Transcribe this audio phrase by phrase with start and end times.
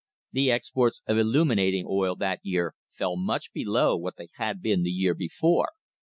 [0.31, 4.89] The exports of illuminating oil that year fell much below what they had been the
[4.89, 5.69] year before.